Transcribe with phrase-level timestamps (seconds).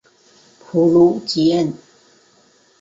[0.59, 1.75] 普卢吉恩。